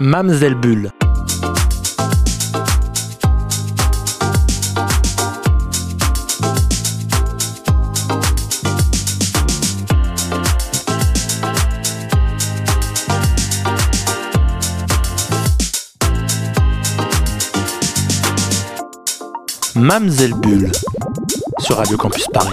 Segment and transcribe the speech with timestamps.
[0.00, 0.90] Mamselle Bulle.
[19.76, 20.72] Mamselle Bulle
[21.60, 22.50] sur Radio Campus Paris.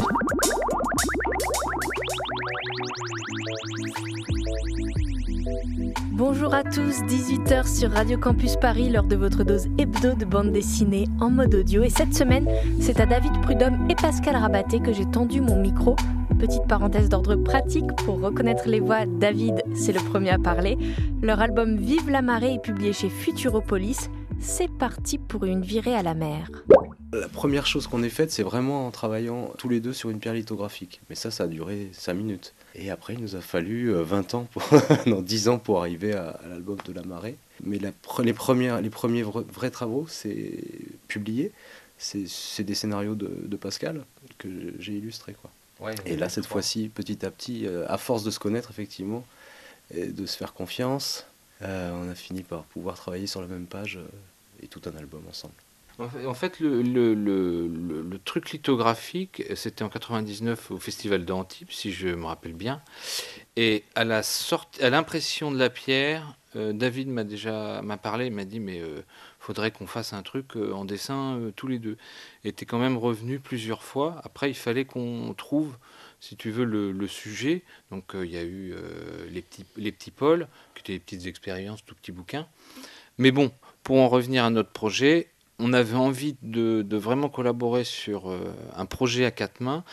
[6.51, 10.51] Bonjour à tous, 18h sur Radio Campus Paris, lors de votre dose hebdo de bande
[10.51, 11.81] dessinée en mode audio.
[11.81, 12.45] Et cette semaine,
[12.81, 15.95] c'est à David Prudhomme et Pascal Rabaté que j'ai tendu mon micro.
[16.39, 20.77] Petite parenthèse d'ordre pratique pour reconnaître les voix, David, c'est le premier à parler.
[21.21, 24.09] Leur album Vive la marée est publié chez Futuropolis.
[24.41, 26.51] C'est parti pour une virée à la mer.
[27.13, 30.19] La première chose qu'on ait faite, c'est vraiment en travaillant tous les deux sur une
[30.19, 30.99] pierre lithographique.
[31.09, 32.53] Mais ça, ça a duré 5 minutes.
[32.75, 34.63] Et après, il nous a fallu 20 euh, ans, pour
[35.05, 37.35] non, 10 ans pour arriver à, l'album de La Marée.
[37.63, 37.91] Mais la,
[38.23, 40.63] les, premières, les premiers vrais, travaux, c'est
[41.07, 41.51] publié.
[41.97, 44.03] C'est des scénarios de, Pascal
[44.39, 44.47] que
[44.79, 45.35] j'ai illustrés.
[45.39, 45.91] Quoi.
[46.05, 49.23] et là, cette fois-ci, petit à petit, euh, à force de se connaître, effectivement,
[49.93, 51.27] et de se faire confiance,
[51.61, 53.99] euh, on a fini par pouvoir travailler sur la même page
[54.63, 55.53] et tout un album ensemble.
[56.01, 62.53] En fait, le, truc lithographique, c'était en 99 au Festival d'Antibes, si je me rappelle
[62.53, 62.81] bien.
[63.55, 68.59] Et à l'impression de la pierre, euh, David m'a déjà m'a parlé, il m'a dit
[68.59, 69.03] mais euh,
[69.39, 71.97] faudrait qu'on fasse un truc euh, en dessin tous les deux.
[72.43, 74.21] Et quand même revenu plusieurs fois.
[74.23, 75.77] Après, il fallait qu'on trouve,
[76.19, 77.63] si tu veux, le, sujet.
[77.91, 78.73] Donc il y a eu
[79.29, 82.47] les petits les petits pôles, qui étaient des petites expériences, tout petits bouquins.
[83.17, 83.51] Mais bon,
[83.83, 85.27] pour en revenir à notre projet,
[85.61, 89.83] on avait envie de, vraiment collaborer sur euh, un projet à quatre mains.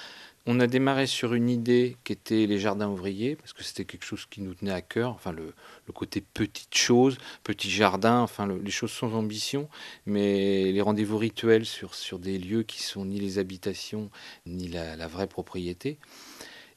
[0.47, 4.07] On a démarré sur une idée qui était les jardins ouvriers, parce que c'était quelque
[4.07, 5.53] chose qui nous tenait à cœur, enfin le,
[5.93, 9.69] côté petite chose, petit jardin, enfin les choses sans ambition,
[10.07, 14.11] mais les rendez-vous rituels sur, des lieux qui sont ni les habitations,
[14.47, 15.99] ni la, la vraie propriété.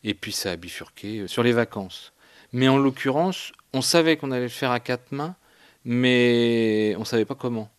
[0.04, 2.12] Et puis ça a bifurqué euh, sur les vacances.
[2.52, 5.36] Mais en l'occurrence, on savait qu'on allait le faire à quatre mains,
[5.86, 7.72] mais on ne savait pas comment.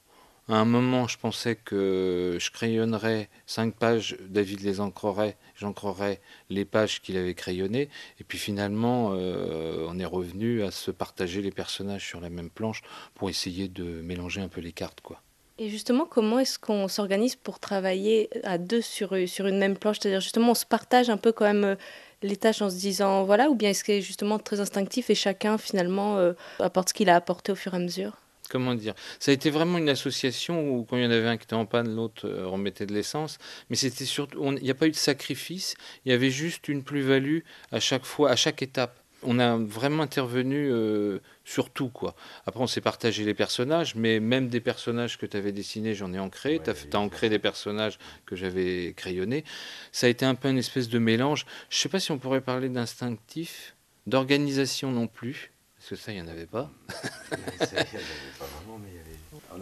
[0.48, 6.20] À un moment, je pensais que je crayonnerais cinq pages, David les ancrerait, j'ancrerais
[6.50, 7.88] les pages qu'il avait crayonnées.
[8.20, 12.50] Et puis finalement, euh, on est revenu à se partager les personnages sur la même
[12.50, 12.82] planche
[13.14, 15.00] pour essayer de mélanger un peu les cartes.
[15.00, 15.22] quoi.
[15.58, 19.98] Et justement, comment est-ce qu'on s'organise pour travailler à deux sur, sur une même planche?
[20.00, 21.76] C'est-à-dire justement, on se partage un peu quand même euh,
[22.22, 25.14] les tâches en se disant voilà, ou bien est-ce que c'est justement très instinctif et
[25.14, 28.21] chacun finalement euh, apporte ce qu'il a apporté au fur et à mesure?
[28.52, 31.38] Comment dire Ça a été vraiment une association où quand il y en avait un
[31.38, 33.38] qui était en panne, l'autre euh, remettait de l'essence.
[33.70, 35.74] Mais c'était surtout, il n'y a pas eu de sacrifice.
[36.04, 37.38] Il y avait juste une plus-value
[37.72, 38.98] à chaque fois, à chaque étape.
[39.24, 42.16] On a vraiment intervenu euh, sur tout, quoi.
[42.44, 46.12] Après, on s'est partagé les personnages, mais même des personnages que tu avais dessinés, j'en
[46.12, 46.60] ai ancré.
[46.62, 49.44] tu as, ancré des personnages que j'avais crayonnés.
[49.92, 51.46] Ça a été un peu une espèce de mélange.
[51.70, 53.76] Je ne sais pas si on pourrait parler d'instinctif,
[54.06, 55.52] d'organisation non plus.
[55.76, 56.70] Parce que ça, il n'y en avait pas.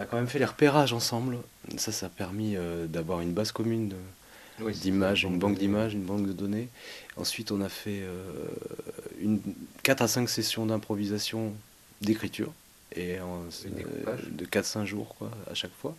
[0.00, 1.36] On a quand même fait les repérages ensemble.
[1.76, 3.92] Ça, ça a permis euh, d'avoir une base commune
[4.58, 6.70] d'images, une banque d'images, une banque de données.
[7.18, 8.46] Ensuite, on a fait euh,
[9.20, 9.42] une,
[9.82, 11.52] 4 à 5 sessions d'improvisation
[12.00, 12.50] d'écriture.
[12.96, 13.24] Et euh,
[14.30, 15.94] de 4-5 jours quoi, à chaque fois.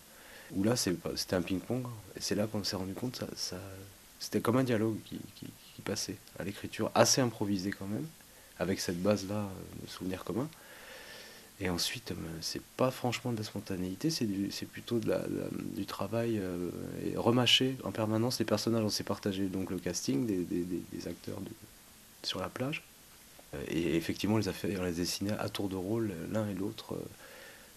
[0.56, 1.84] Où là, c'était un ping-pong.
[2.16, 3.58] Et c'est là qu'on s'est rendu compte, ça, ça
[4.20, 8.08] c'était comme un dialogue qui, qui passait à l'écriture, assez improvisé quand même
[8.58, 9.48] avec cette base-là
[9.84, 10.50] de souvenirs communs.
[11.62, 15.22] Et ensuite, euh, c'est pas franchement de la spontanéité, c'est plutôt de la,
[15.76, 16.72] du travail euh,
[17.16, 18.84] remâcher en permanence les personnages.
[18.84, 21.52] On s'est partagé donc le casting des, des, acteurs de,
[22.24, 22.84] sur la plage.
[23.68, 26.98] Et effectivement, les affaires, on les dessinait à tour de rôle, l'un et l'autre,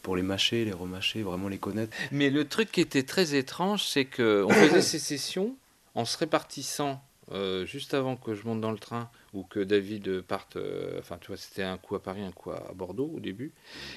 [0.02, 1.94] pour les mâcher, les remâcher, vraiment les connaître.
[2.10, 5.56] Mais le truc qui était très étrange, c'est qu'on faisait ces sessions
[5.94, 10.20] en se répartissant euh, juste avant que je monte dans le train ou que David
[10.22, 13.20] parte, euh, enfin tu vois, c'était un coup à Paris, un coup à Bordeaux au
[13.20, 13.52] début.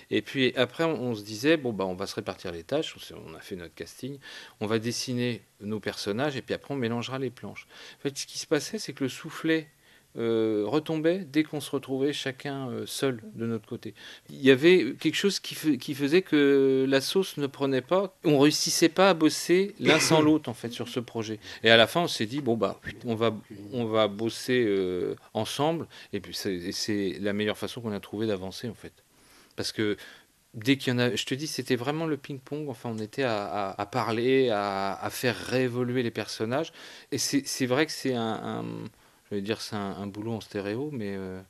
[0.10, 3.34] Et puis après, on, se disait, bon, bah, on va se répartir les tâches, on
[3.34, 4.18] a fait notre casting,
[4.62, 7.68] on va dessiner nos personnages et puis après on mélangera les planches.
[8.00, 9.68] En fait, ce qui se passait, c'est que le soufflet
[10.18, 13.94] euh, retombait dès qu'on se retrouvait chacun euh, seul de notre côté.
[14.32, 18.18] Il y avait quelque chose qui, qui, faisait que la sauce ne prenait pas.
[18.24, 21.40] On réussissait pas à bosser l'un sans l'autre en fait sur ce projet.
[21.64, 23.36] Et à la fin, on s'est dit bon bah on va
[23.74, 25.88] on va bosser euh, ensemble.
[26.14, 28.94] Et puis c'est la meilleure façon qu'on a trouvé d'avancer en fait,
[29.56, 29.98] parce que
[30.56, 32.70] dès qu'il y en a, je te dis, c'était vraiment le ping-pong.
[32.70, 36.74] Enfin, on était à, à, parler, à, à, faire réévoluer les personnages.
[37.12, 38.66] Et c'est vrai que c'est un
[39.36, 41.42] vais dire c'est un, boulot en stéréo, mais euh,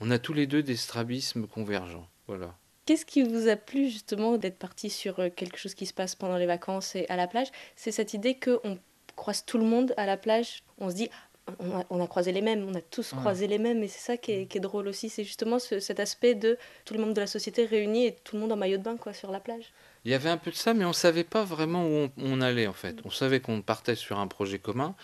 [0.00, 2.08] on a tous les deux des strabismes convergents.
[2.26, 2.54] Voilà.
[2.86, 6.14] Qu'est-ce qui vous a plu justement d'être parti sur euh, quelque chose qui se passe
[6.14, 7.48] pendant les vacances et à la plage?
[7.76, 8.78] C'est cette idée qu'on
[9.16, 10.62] croise tout le monde à la plage.
[10.78, 11.08] On se dit,
[11.90, 14.32] on a, croisé les mêmes, on a tous croisé les mêmes, et c'est ça qui
[14.32, 15.10] est, drôle aussi.
[15.10, 18.40] C'est justement cet aspect de tout le monde de la société réuni et tout le
[18.40, 19.72] monde en maillot de bain quoi, sur la plage.
[20.04, 22.40] Il y avait un peu de ça, mais on ne savait pas vraiment où on
[22.40, 22.96] allait en fait.
[23.04, 24.94] On savait qu'on partait sur un projet commun,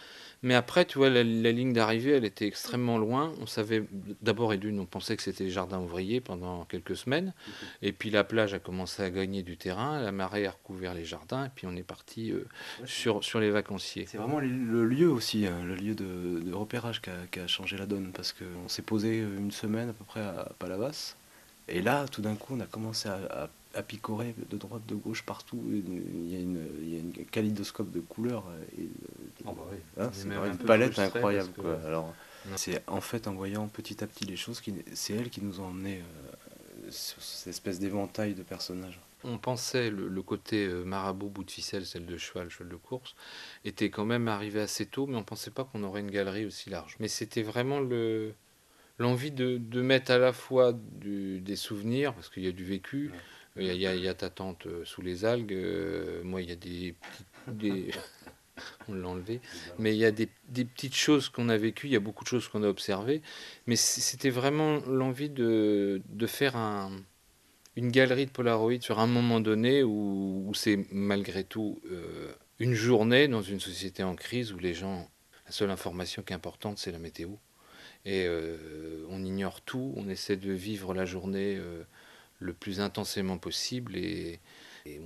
[0.43, 3.33] mais après, tu vois, la, ligne d'arrivée, elle était extrêmement loin.
[3.41, 3.85] On savait,
[4.23, 7.35] d'abord et d'une, on pensait que c'était les jardins ouvriers pendant quelques semaines.
[7.83, 11.05] Et puis la plage a commencé à gagner du terrain, la marée a recouvert les
[11.05, 12.47] jardins, et puis on est parti euh,
[12.87, 14.07] sur, sur les vacanciers.
[14.07, 18.13] C'est vraiment le lieu aussi, hein, le lieu de, repérage qui a, changé la donne,
[18.13, 21.17] parce qu'on s'est posé une semaine à peu près à Palavas.
[21.69, 23.49] Et là, tout d'un coup, on a commencé à à
[23.83, 25.63] picorer de droite, de gauche, partout.
[25.69, 28.45] Il y a une, il y a une kaléidoscope de couleurs.
[28.79, 28.89] Et,
[29.45, 29.79] oh bah oui.
[29.99, 31.51] Hein, c'est une palette incroyable.
[31.59, 31.79] Quoi.
[31.87, 32.13] Alors,
[32.57, 34.61] c'est en fait en voyant petit à petit les choses,
[34.95, 39.01] c'est elle qui nous a emmené euh, sur cette espèce d'éventail de personnages.
[39.23, 42.77] On pensait le, le côté euh, marabout, bout de ficelle, celle de cheval, cheval de
[42.77, 43.15] course,
[43.67, 46.71] était quand même arrivé assez tôt, mais on pensait pas qu'on aurait une galerie aussi
[46.71, 46.97] large.
[47.01, 48.33] Mais c'était vraiment le
[48.99, 52.65] l'envie de, de, mettre à la fois du, des souvenirs, parce qu'il y a du
[52.65, 53.11] vécu,
[53.57, 55.53] il y, a, ta tante euh, sous les algues.
[55.53, 56.95] Euh, moi, il y a des,
[58.89, 59.09] on l'a.
[59.79, 62.25] Mais il y a des, des petites choses qu'on a vécues, il y a beaucoup
[62.25, 63.23] de choses qu'on a observées.
[63.67, 66.93] Mais c'était vraiment l'envie de, de faire un,
[67.77, 72.75] une galerie de Polaroid sur un moment donné où, où c'est malgré tout euh, une
[72.75, 75.09] journée dans une société en crise où les gens,
[75.47, 77.31] la seule information qui est importante, c'est la météo.
[78.07, 78.27] Et
[79.11, 81.61] on ignore tout, on essaie de vivre la journée
[82.41, 84.41] le plus intensément possible et,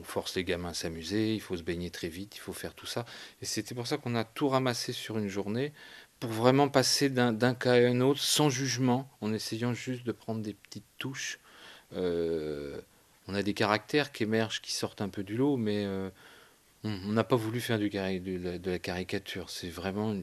[0.00, 2.74] on force les gamins à s'amuser, il faut se baigner très vite, il faut faire
[2.74, 3.04] tout ça.
[3.42, 5.72] Et c'était pour ça qu'on a tout ramassé sur une journée
[6.20, 10.40] pour vraiment passer d'un cas à un autre sans jugement, en essayant juste de prendre
[10.40, 11.38] des petites touches.
[11.92, 12.80] Euh,
[13.26, 16.08] on a des caractères qui émergent, qui sortent un peu du lot, mais euh,
[16.84, 19.50] on n'a pas voulu faire de, la, caricature.
[19.50, 20.14] C'est vraiment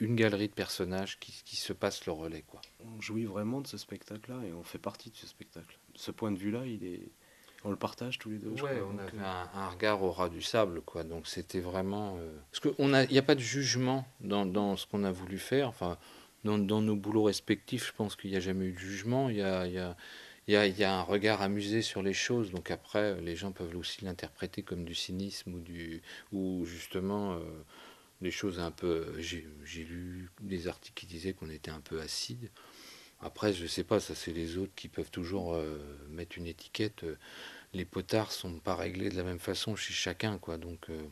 [0.00, 2.44] une, galerie de personnages qui, se passent le relais.
[2.80, 6.30] On jouit vraiment de ce spectacle-là et on fait partie de ce spectacle ce point
[6.30, 7.08] de vue-là, il est,
[7.64, 8.50] on le partage tous les deux.
[8.62, 11.04] Ouais, on avait euh, un, regard au ras du sable, quoi.
[11.04, 12.16] Donc c'était vraiment.
[12.18, 15.68] Euh, parce qu'il n'y a pas de jugement dans, dans ce qu'on a voulu faire.
[15.68, 15.98] Enfin,
[16.44, 19.28] dans, dans, nos boulots respectifs, je pense qu'il n'y a jamais eu de jugement.
[19.30, 19.96] Il y a, il y a,
[20.46, 22.52] il y, a, il y a un regard amusé sur les choses.
[22.52, 27.40] Donc après, les gens peuvent aussi l'interpréter comme du cynisme ou, du, ou justement euh,
[28.20, 29.12] des choses un peu.
[29.18, 29.44] J'ai
[29.84, 32.48] lu des articles qui disaient qu'on était un peu acide.
[33.20, 35.78] Après, je sais pas, ça c'est les autres qui peuvent toujours euh,
[36.10, 37.04] mettre une étiquette.
[37.72, 40.58] Les potards sont pas réglés de la même façon chez chacun, quoi.
[40.58, 41.02] Donc, euh.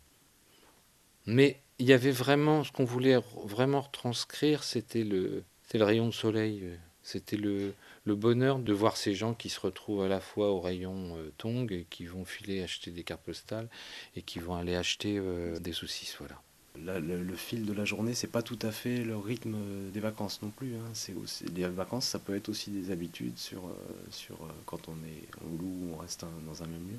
[1.26, 6.12] mais il y avait vraiment ce qu'on voulait vraiment retranscrire, c'était le, le rayon de
[6.12, 6.60] soleil.
[6.64, 6.76] Euh.
[7.02, 7.74] C'était le,
[8.04, 11.70] le, bonheur de voir ces gens qui se retrouvent à la fois au rayon Tong
[11.70, 13.68] et qui vont filer acheter des cartes postales
[14.16, 15.20] et qui vont aller acheter
[15.60, 16.40] des saucisses, voilà
[16.76, 19.56] le, fil de la journée, c'est pas tout à fait le rythme
[19.92, 20.74] des vacances non plus.
[20.74, 20.90] Hein.
[20.92, 21.14] C'est
[21.54, 23.74] les vacances, ça peut être aussi des habitudes sur, euh,
[24.10, 26.98] sur euh, quand on est on loue, on reste dans un même lieu.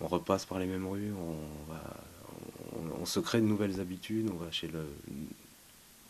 [0.00, 1.82] On repasse par les mêmes rues, on va,
[3.00, 4.30] on, se crée de nouvelles habitudes.
[4.32, 4.86] On va chez le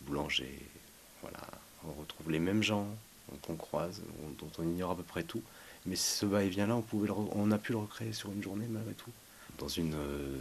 [0.03, 0.59] boulanger,
[1.23, 1.41] voilà,
[1.87, 2.87] on retrouve les mêmes gens
[3.43, 4.03] qu'on croise,
[4.39, 5.43] dont on ignore à peu près tout.
[5.87, 9.11] Mais ce va-et-vient-là, on pouvait, on a pu le recréer sur une journée malgré tout,
[9.79, 10.39] euh,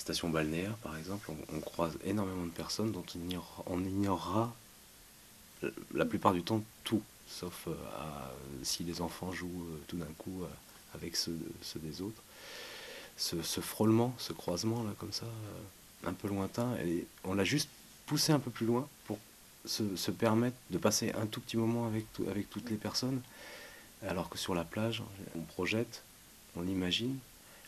[0.00, 3.04] station balnéaire, par exemple, on, croise énormément de personnes dont
[3.66, 4.54] on, ignorera
[5.94, 7.72] la plupart du temps tout, sauf euh,
[8.62, 10.46] si les enfants jouent euh, tout d'un coup euh,
[10.94, 11.38] avec ceux,
[11.76, 12.22] des autres.
[13.16, 15.26] Ce, frôlement, ce croisement là comme ça,
[16.04, 16.76] un peu lointain,
[17.24, 17.68] on l'a juste
[18.06, 19.18] poussé un peu plus loin pour
[19.64, 23.20] se, permettre de passer un tout petit moment avec, avec toutes les personnes,
[24.06, 25.02] alors que sur la plage,
[25.34, 26.04] on projette,
[26.54, 27.18] on imagine,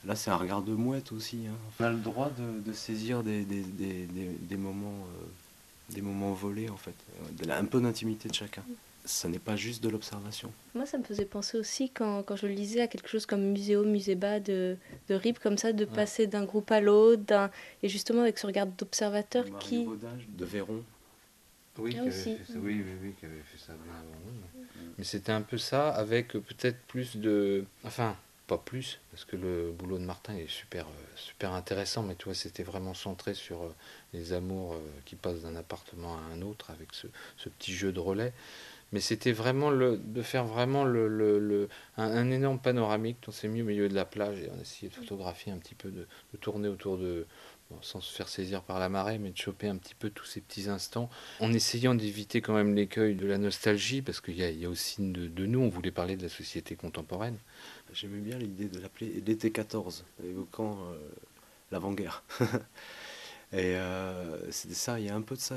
[0.06, 1.46] Là, c'est un regard de mouette aussi.
[1.46, 1.56] Hein.
[1.78, 3.44] On a le droit de, saisir des,
[4.56, 5.24] moments, euh,
[5.90, 6.94] des moments volés, en fait.
[7.50, 8.62] Un peu d'intimité de chacun.
[9.04, 10.52] Ça n'est pas juste de l'observation.
[10.74, 13.84] Moi, ça me faisait penser aussi, quand, quand, je lisais, à quelque chose comme Muséo,
[13.84, 14.76] Muséba de,
[15.08, 17.50] de RIP, comme ça, de passer d'un groupe à l'autre,
[17.82, 19.86] et justement avec ce regard d'observateur qui...
[19.86, 20.82] de Véron.
[21.78, 22.36] Oui, ah, aussi.
[22.56, 24.12] oui, oui, oui, qui avait fait ça avant
[24.98, 27.64] Mais c'était un peu ça, avec peut-être plus de...
[27.84, 28.16] Enfin,
[28.50, 32.24] pas plus, parce que le boulot de Martin est super, euh, super intéressant, mais tu
[32.24, 33.74] vois, c'était vraiment centré sur euh,
[34.12, 37.92] les amours euh, qui passent d'un appartement à un autre avec ce, ce petit jeu
[37.92, 38.32] de relais.
[38.90, 43.18] Mais c'était vraiment le, de faire vraiment le, le, un, énorme panoramique.
[43.28, 45.58] On s'est mis au milieu de la plage et on a essayé de photographier un
[45.58, 47.28] petit peu, de, de tourner autour de,
[47.82, 50.40] sans se faire saisir par la marée, mais de choper un petit peu tous ces
[50.40, 51.10] petits instants,
[51.40, 55.46] en essayant d'éviter quand même l'écueil de la nostalgie, parce qu'il y, a aussi de,
[55.46, 57.36] nous, on voulait parler de la société contemporaine.
[57.92, 60.98] J'aimais bien l'idée de l'appeler l'été 14, évoquant euh,
[61.70, 62.22] l'avant-guerre.
[63.52, 65.56] Et euh, c'était ça, il y a un peu de ça,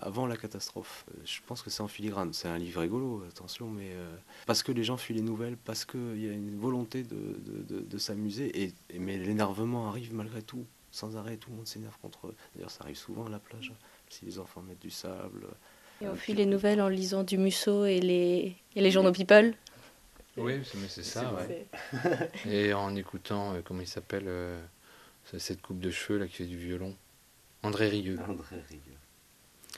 [0.00, 1.04] avant la catastrophe.
[1.24, 2.32] Je pense que c'est en filigrane.
[2.32, 4.14] C'est un livre rigolo, attention, mais euh,
[4.46, 8.62] parce que les gens fuient les nouvelles, parce qu'il y a une volonté de, s'amuser,
[8.62, 12.34] et, mais l'énervement arrive malgré tout sans arrêt, tout le monde s'énerve contre eux.
[12.54, 13.72] D'ailleurs, ça arrive souvent à la plage,
[14.08, 15.46] si les enfants mettent du sable.
[16.00, 19.54] Et on fuit les nouvelles en lisant du Musso et les, et les journaux People.
[20.36, 21.66] Oui, mais c'est ça, ouais.
[22.46, 24.60] et en écoutant, euh, comment il s'appelle, euh,
[25.38, 26.96] cette coupe de cheveux là qui fait du violon
[27.62, 28.18] André Rieu.
[28.26, 28.80] André Rieu.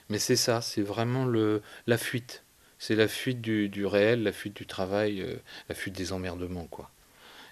[0.09, 2.45] Mais c'est ça, c'est vraiment le, la fuite.
[2.79, 5.37] C'est la fuite du, du, réel, la fuite du travail, euh,
[5.69, 6.91] la fuite des emmerdements, quoi.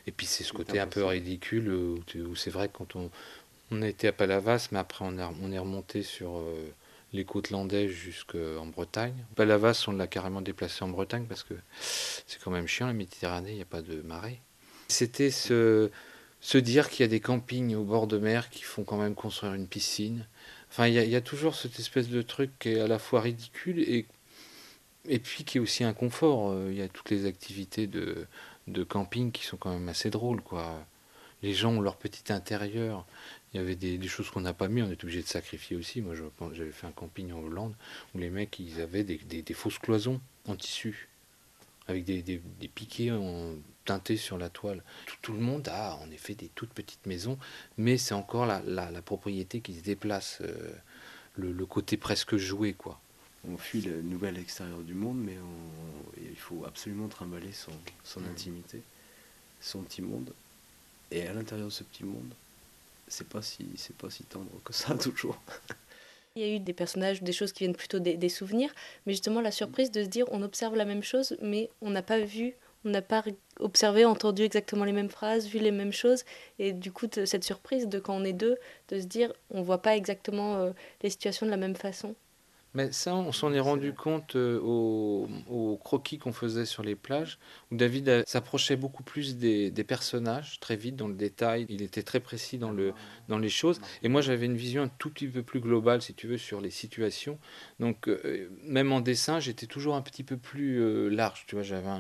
[0.07, 3.11] Et puis c'est ce côté un peu ridicule où c'est vrai que quand on,
[3.73, 6.73] on a été à Palavas, mais après on, est remonté sur euh,
[7.12, 9.14] les côtes landaises jusqu'en Bretagne.
[9.35, 13.50] Palavas, on l'a carrément déplacé en Bretagne parce que c'est quand même chiant, la Méditerranée,
[13.50, 14.41] il n'y a pas de marée.
[14.88, 15.91] C'était se,
[16.55, 19.55] dire qu'il y a des campings au bord de mer qui font quand même construire
[19.55, 20.26] une piscine.
[20.71, 23.21] Enfin, il y, y, a toujours cette espèce de truc qui est à la fois
[23.21, 24.07] ridicule et,
[25.09, 26.50] et puis qui est aussi un confort.
[26.50, 28.26] Euh, il y a toutes les activités de,
[28.69, 30.85] de camping qui sont quand même assez drôles, quoi.
[31.43, 33.05] Les gens ont leur petit intérieur.
[33.52, 36.00] Il y avait des, choses qu'on n'a pas mis, on est obligé de sacrifier aussi.
[36.00, 36.14] Moi,
[36.52, 37.75] j'avais fait un camping en Hollande
[38.14, 41.09] où les mecs, ils avaient des, fausses cloisons en tissu,
[41.87, 42.40] avec des,
[42.75, 43.54] piquets en,
[43.85, 44.82] teintés sur la toile.
[45.21, 47.38] Tout, le monde a en effet des toutes petites maisons,
[47.76, 50.73] mais c'est encore la, propriété qui se déplace, euh,
[51.37, 53.00] le, côté presque joué, quoi.
[53.47, 55.37] On fuit le nouvel extérieur du monde, mais
[56.16, 57.73] il faut absolument trimballer son,
[58.04, 58.30] son mmh.
[58.30, 58.82] intimité,
[59.61, 60.32] son petit monde.
[61.11, 62.32] Et à l'intérieur de ce petit monde,
[63.12, 65.38] c'est pas si c'est pas si tendre que ça toujours.
[66.35, 68.73] Il y a eu des personnages, des choses qui viennent plutôt des, souvenirs,
[69.04, 72.02] mais justement la surprise de se dire on observe la même chose, mais on n'a
[72.02, 72.54] pas vu,
[72.87, 73.23] on n'a pas
[73.61, 76.25] observé, entendu exactement les mêmes phrases, vu les mêmes choses,
[76.59, 78.57] et du coup cette surprise de quand on est deux,
[78.88, 80.71] de se dire on voit pas exactement euh,
[81.02, 82.14] les situations de la même façon.
[82.75, 87.38] Mais ça, on s'en est rendu compte euh, au, croquis qu'on faisait sur les plages,
[87.71, 91.67] où David s'approchait beaucoup plus des, personnages, très vite dans le détail.
[91.69, 92.95] Il était très précis dans, le,
[93.29, 93.81] dans les choses.
[94.02, 96.61] Et moi, j'avais une vision un tout petit peu plus globale, si tu veux, sur
[96.62, 97.38] les situations.
[97.79, 101.45] Donc, euh, même en dessin, j'étais toujours un petit peu plus euh, large.
[101.47, 101.91] Tu vois, j'avais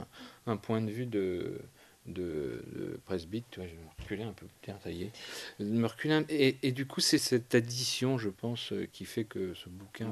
[0.46, 1.60] un, point de vue de
[2.06, 4.46] de, de presbyte, tu vois, je me reculer un peu,
[4.90, 5.12] est,
[5.60, 9.68] me reculer, et, et, du coup, c'est cette addition, je pense, qui fait que ce
[9.68, 10.08] bouquin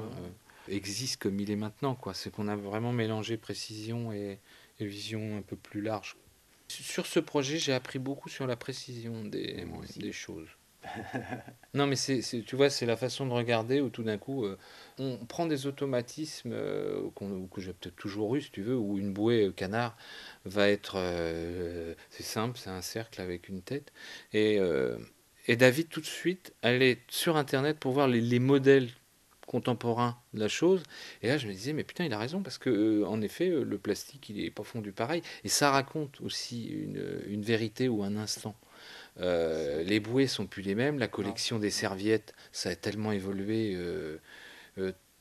[0.71, 1.95] existe comme il est maintenant.
[1.95, 2.13] Quoi.
[2.13, 4.39] C'est qu'on a vraiment mélangé précision et,
[4.79, 6.17] vision un peu plus large.
[6.67, 9.63] Sur ce projet, j'ai appris beaucoup sur la précision des,
[9.97, 10.47] des choses.
[11.73, 14.57] non, mais c'est, tu vois, c'est la façon de regarder où tout d'un coup, euh,
[14.97, 17.09] on prend des automatismes euh,
[17.53, 19.95] que j'ai peut-être toujours eu, si tu veux, où une bouée euh, canard
[20.45, 20.97] va être.
[22.09, 23.91] c'est simple, c'est un cercle avec une tête.
[24.33, 24.59] Et,
[25.47, 28.89] et David, tout de suite, allait sur Internet pour voir les, les modèles
[29.51, 30.81] contemporain de la chose.
[31.21, 33.49] Et là, je me disais, mais putain, il a raison, parce que euh, en effet,
[33.49, 35.21] euh, le plastique, il n'est pas fondu pareil.
[35.43, 38.55] Et ça raconte aussi une, une vérité ou un instant.
[39.19, 40.99] Euh, les bouées sont plus les mêmes.
[40.99, 43.77] La collection des serviettes, ça a tellement évolué.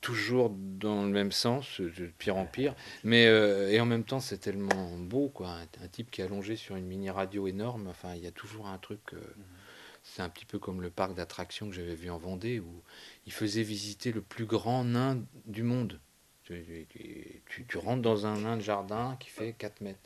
[0.00, 4.38] toujours dans le même sens, de pire en pire, mais et en même temps c'est
[4.38, 5.50] tellement beau quoi,
[5.84, 8.68] un, type qui est allongé sur une mini radio énorme, enfin il y a toujours
[8.68, 9.20] un truc, mhm.
[10.02, 12.82] C'est un petit peu comme le parc d'attractions que j'avais vu en Vendée où
[13.26, 16.00] il faisait visiter le plus grand nain du monde.
[16.44, 20.00] Tu, rentres dans un nain de jardin qui fait 4 mètres,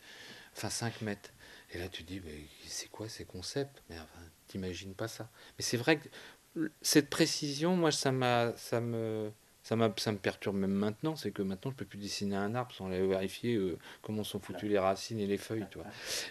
[0.53, 1.31] enfin 5 mètres.
[1.73, 3.83] Et là, tu dis, mais c'est quoi ces concepts?
[3.89, 5.31] Mais enfin, t'imagines pas ça.
[5.59, 9.33] Mais c'est vrai que cette précision, moi, ça, m'a, ça, me,
[9.65, 11.17] ça, ça me perturbe même maintenant.
[11.17, 14.39] C'est que maintenant, je peux plus dessiner un arbre sans aller vérifier euh, comment sont
[14.39, 15.67] foutues les racines et les feuilles.
[15.71, 15.85] Toi.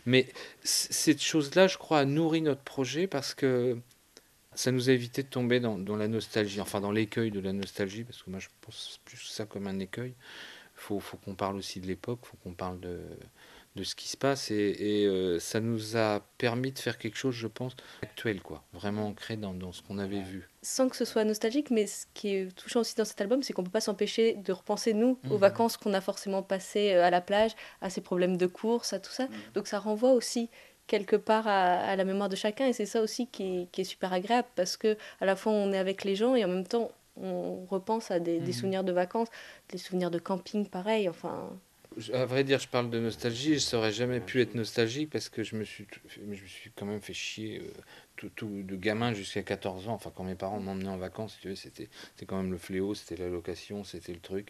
[0.06, 0.28] Mais
[0.64, 3.78] cette chose-là, je crois, a nourri notre projet parce que
[4.54, 8.04] ça nous a évité de tomber dans, la nostalgie, enfin dans l'écueil de la nostalgie,
[8.04, 10.14] parce que moi je pense plus ça comme un écueil.
[10.76, 13.02] Il faut, faut qu'on parle aussi de l'époque, il faut qu'on parle de,
[13.76, 17.34] de ce qui se passe, et, euh, ça nous a permis de faire quelque chose,
[17.34, 20.48] je pense, actuel, quoi, vraiment ancré dans, dans ce qu'on avait vu.
[20.62, 23.54] Sans que ce soit nostalgique, mais ce qui est touchant aussi dans cet album, c'est
[23.54, 25.40] qu'on peut pas s'empêcher de repenser, nous, aux mhm.
[25.40, 27.52] vacances qu'on a forcément passées euh, à la plage,
[27.82, 29.26] à ces problèmes de course, à tout ça.
[29.26, 29.32] Mhm.
[29.56, 30.50] Donc ça renvoie aussi
[30.88, 34.48] quelque part à, la mémoire de chacun et c'est ça aussi qui est, super agréable
[34.56, 37.66] parce que à la fois on est avec les gens et en même temps on
[37.66, 38.52] repense à des, mhm.
[38.52, 39.30] souvenirs de vacances,
[39.70, 41.50] des souvenirs de camping pareil, enfin
[42.14, 43.60] À vrai dire, je parle de nostalgie.
[43.60, 46.86] Je n'aurais jamais pu être nostalgique parce que je me suis, je me suis quand
[46.86, 47.72] même fait chier euh,
[48.16, 49.94] tout, tout, de gamin jusqu'à 14 ans.
[49.94, 53.18] Enfin, quand mes parents m'emmenaient en vacances, tu c'était, c'était quand même le fléau, c'était
[53.18, 54.50] la location, c'était le truc.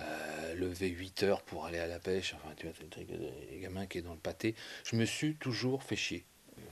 [0.00, 2.34] Euh, lever 8 heures pour aller à la pêche.
[2.34, 3.08] Enfin, tu vois, c'est le truc,
[3.50, 4.54] les gamins qui est dans le pâté.
[4.84, 6.24] Je me suis toujours fait chier.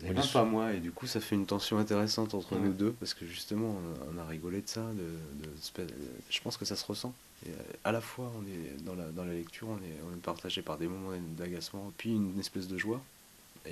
[0.04, 2.92] Et même pas moi, et du coup ça fait une tension intéressante entre nous deux,
[2.92, 3.74] parce que justement
[4.12, 5.84] on a, rigolé de ça, de,
[6.30, 7.12] je pense que ça se ressent.
[7.46, 7.54] Et euh,
[7.84, 10.62] à la fois on est dans la, dans la lecture, on est, on est partagé
[10.62, 13.00] par des moments d'agacement, puis une espèce de joie.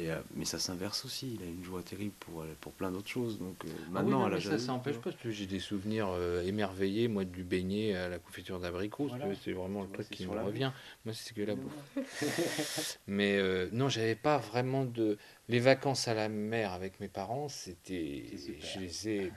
[0.00, 3.08] Euh, mais ça s'inverse aussi, il a une joie terrible pour, euh, pour plein d'autres
[3.08, 3.38] choses.
[3.38, 6.08] Donc euh, ah maintenant, à la ça, ça n'empêche pas, j'ai des souvenirs
[6.44, 9.10] émerveillés, moi, du beignet à la confiture d'abricot.
[9.42, 10.72] C'est vraiment le truc qui me revient.
[11.04, 12.98] Moi, c'est que la bouffe.
[13.06, 13.40] mais
[13.72, 15.18] non, j'avais pas vraiment de.
[15.48, 18.24] Les vacances à la mer avec mes parents, c'était.
[18.60, 19.32] Je les ai.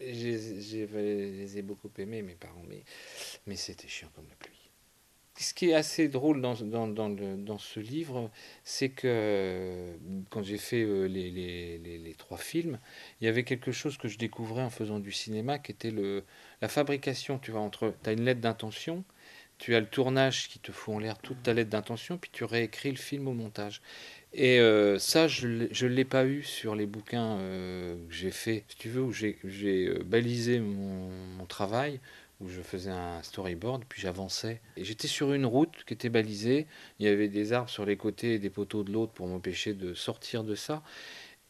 [0.00, 2.84] Je les ai beaucoup aimés, mes parents, mais,
[3.46, 4.64] mais c'était chiant comme la pluie
[5.36, 8.30] ce qui est assez drôle dans, dans, dans, le, dans ce livre,
[8.62, 9.96] c'est que
[10.30, 12.78] quand j'ai fait euh, les, les, les, trois films,
[13.20, 16.24] il y avait quelque chose que je découvrais en faisant du cinéma, qui était le,
[16.60, 17.38] la fabrication.
[17.38, 19.04] Tu vois, entre, tu as une lettre d'intention,
[19.64, 22.44] tu as le tournage qui te fout en l'air toute ta lettre d'intention, puis tu
[22.44, 23.80] réécris le film au montage.
[24.34, 28.64] Et euh, ça, je ne l'ai pas eu sur les bouquins euh, que j'ai fait,
[28.68, 29.38] si tu veux, où j'ai
[30.04, 31.98] balisé mon, mon travail
[32.40, 34.60] où je faisais un storyboard, puis j'avançais.
[34.76, 36.66] Et j'étais sur une route qui était balisée.
[36.98, 39.72] Il y avait des arbres sur les côtés et des poteaux de l'autre pour m'empêcher
[39.72, 40.82] de sortir de ça.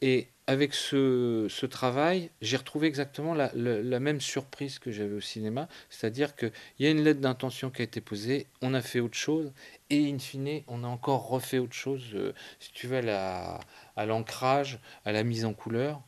[0.01, 5.21] Et avec ce, ce travail, j'ai retrouvé exactement la, la, même surprise que j'avais au
[5.21, 9.01] cinéma, c'est-à-dire qu'il y a une lettre d'intention qui a été posée, on a fait
[9.01, 9.53] autre chose,
[9.89, 14.81] et in fine, on a encore refait autre chose, euh, si tu veux, à l'ancrage,
[15.05, 16.03] à, à la mise en couleur.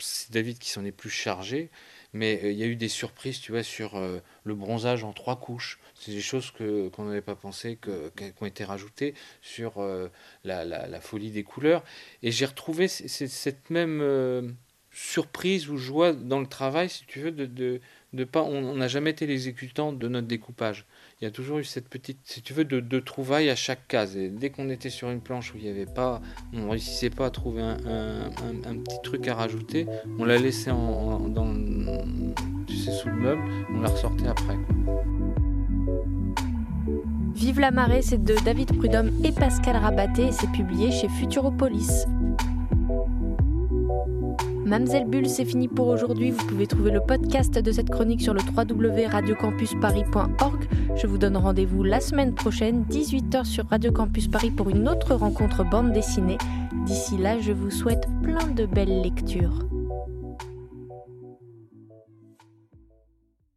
[0.00, 1.70] C'est David qui s'en est plus chargé,
[2.12, 5.12] mais euh, il y a eu des surprises, tu vois, sur euh, le bronzage en
[5.12, 5.78] trois couches.
[5.94, 10.08] C'est des choses qu'on n'avait pas pensé, que, qui ont été rajoutées sur euh,
[10.44, 11.82] la, la, folie des couleurs.
[12.22, 14.56] Et j'ai retrouvé cette même
[14.90, 17.80] surprise ou joie dans le travail, si tu veux, de,
[18.34, 20.86] On n'a jamais été l'exécutant de notre découpage
[21.20, 23.88] il y a toujours eu cette petite, si tu veux, de, de trouvailles à chaque
[23.88, 24.16] case.
[24.16, 26.20] Et dès qu'on était sur une planche où il n'y avait pas,
[26.52, 28.30] on réussissait pas à trouver un,
[28.84, 29.86] petit truc à rajouter,
[30.18, 31.54] on la laissait dans,
[32.68, 33.42] tu sais, sous le meuble,
[33.74, 34.56] on la ressortait après.
[37.34, 42.06] Vive la marée, c'est de David Prudhomme et Pascal Rabaté et c'est publié chez Futuropolis.
[44.68, 46.30] Mamselle Bulle, c'est fini pour aujourd'hui.
[46.30, 50.68] Vous pouvez trouver le podcast de cette chronique sur le www.radiocampusparis.org.
[50.94, 55.14] Je vous donne rendez-vous la semaine prochaine, 18h sur Radio Campus Paris pour une autre
[55.14, 56.36] rencontre bande dessinée.
[56.84, 59.58] D'ici là, je vous souhaite plein de belles lectures.